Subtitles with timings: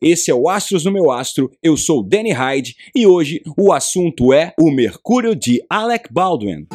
[0.00, 4.32] esse é o Astros no Meu Astro, eu sou Danny Hyde e hoje o assunto
[4.32, 6.66] é o Mercúrio de Alec Baldwin.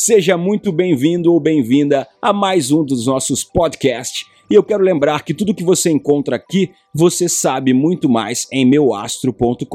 [0.00, 4.26] Seja muito bem-vindo ou bem-vinda a mais um dos nossos podcasts.
[4.48, 8.64] E eu quero lembrar que tudo que você encontra aqui, você sabe muito mais em
[8.64, 9.66] meuastro.com.br.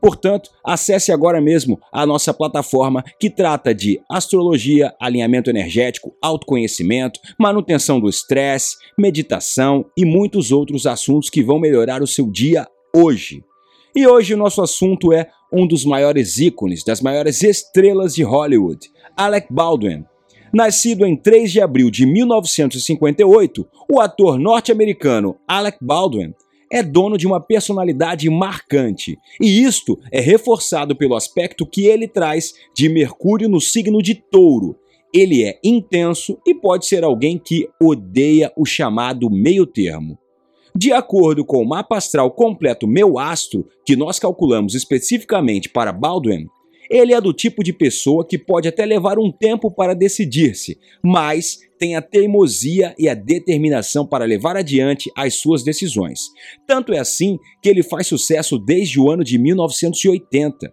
[0.00, 8.00] Portanto, acesse agora mesmo a nossa plataforma que trata de astrologia, alinhamento energético, autoconhecimento, manutenção
[8.00, 13.44] do estresse, meditação e muitos outros assuntos que vão melhorar o seu dia hoje.
[13.94, 18.90] E hoje o nosso assunto é um dos maiores ícones, das maiores estrelas de Hollywood,
[19.16, 20.04] Alec Baldwin.
[20.52, 26.34] Nascido em 3 de abril de 1958, o ator norte-americano Alec Baldwin
[26.70, 32.54] é dono de uma personalidade marcante, e isto é reforçado pelo aspecto que ele traz
[32.74, 34.76] de Mercúrio no signo de Touro.
[35.12, 40.18] Ele é intenso e pode ser alguém que odeia o chamado meio-termo.
[40.74, 46.46] De acordo com o mapa astral completo Meu Astro, que nós calculamos especificamente para Baldwin,
[46.92, 51.58] ele é do tipo de pessoa que pode até levar um tempo para decidir-se, mas
[51.78, 56.20] tem a teimosia e a determinação para levar adiante as suas decisões.
[56.66, 60.72] Tanto é assim que ele faz sucesso desde o ano de 1980.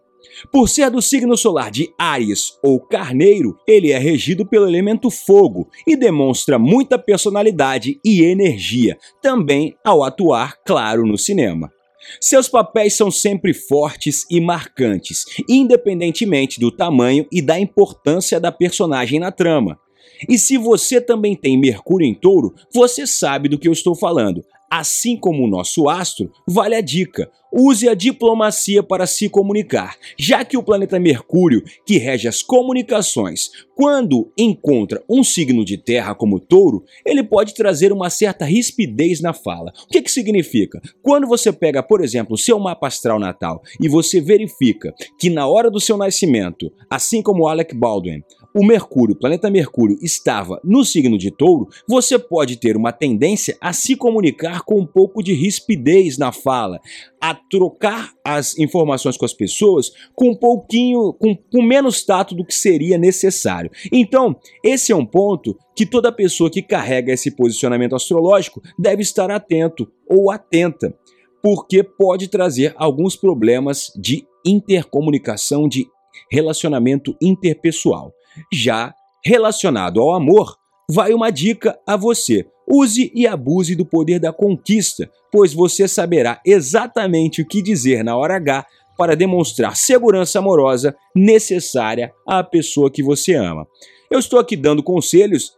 [0.52, 5.70] Por ser do signo solar de Ares ou Carneiro, ele é regido pelo elemento fogo
[5.88, 11.72] e demonstra muita personalidade e energia, também ao atuar, claro, no cinema.
[12.20, 19.20] Seus papéis são sempre fortes e marcantes, independentemente do tamanho e da importância da personagem
[19.20, 19.80] na trama.
[20.28, 24.44] E se você também tem Mercúrio em touro, você sabe do que eu estou falando.
[24.70, 30.46] Assim como o nosso astro, vale a dica: use a diplomacia para se comunicar, já
[30.46, 36.40] que o planeta Mercúrio, que rege as comunicações, quando encontra um signo de terra como
[36.40, 39.74] touro, ele pode trazer uma certa rispidez na fala.
[39.86, 40.80] O que, que significa?
[41.02, 45.48] Quando você pega, por exemplo, o seu mapa astral natal e você verifica que na
[45.48, 48.22] hora do seu nascimento, assim como Alec Baldwin,
[48.60, 53.58] o Mercúrio, o planeta Mercúrio, estava no signo de Touro, você pode ter uma tendência
[53.62, 56.82] a se comunicar com um pouco de rispidez na fala,
[57.22, 62.44] a trocar as informações com as pessoas com um pouquinho, com, com menos tato do
[62.44, 63.72] que seria necessário.
[63.94, 69.32] Então, esse é um ponto que toda pessoa que carrega esse posicionamento astrológico deve estar
[69.32, 70.94] atento ou atenta,
[71.42, 75.88] porque pode trazer alguns problemas de intercomunicação, de
[76.30, 78.14] relacionamento interpessoal.
[78.52, 80.56] Já relacionado ao amor,
[80.90, 82.46] vai uma dica a você.
[82.68, 88.16] Use e abuse do poder da conquista, pois você saberá exatamente o que dizer na
[88.16, 88.66] hora H
[88.98, 93.66] para demonstrar segurança amorosa necessária à pessoa que você ama.
[94.12, 95.54] Eu estou aqui dando conselhos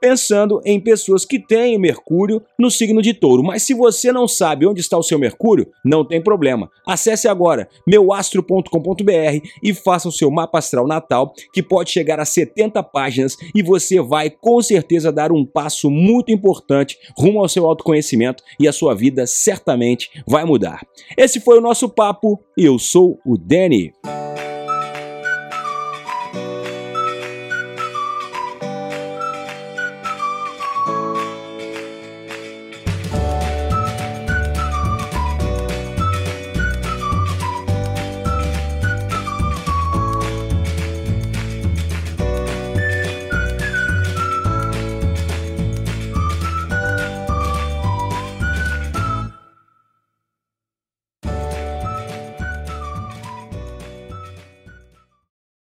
[0.00, 3.42] pensando em pessoas que têm Mercúrio no signo de Touro.
[3.42, 6.70] Mas se você não sabe onde está o seu Mercúrio, não tem problema.
[6.86, 12.82] Acesse agora meuastro.com.br e faça o seu mapa astral natal, que pode chegar a 70
[12.82, 18.42] páginas e você vai com certeza dar um passo muito importante rumo ao seu autoconhecimento
[18.58, 20.80] e a sua vida certamente vai mudar.
[21.16, 23.92] Esse foi o nosso papo e eu sou o Danny.